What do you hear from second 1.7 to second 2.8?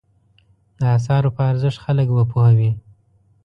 خلک وپوهوي.